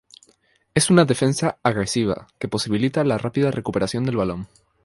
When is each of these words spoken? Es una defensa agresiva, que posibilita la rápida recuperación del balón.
Es 0.73 0.89
una 0.89 1.05
defensa 1.05 1.59
agresiva, 1.61 2.25
que 2.39 2.47
posibilita 2.47 3.03
la 3.03 3.19
rápida 3.19 3.51
recuperación 3.51 4.03
del 4.03 4.17
balón. 4.17 4.47